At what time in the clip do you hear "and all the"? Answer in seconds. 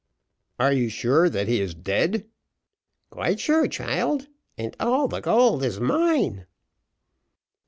4.57-5.19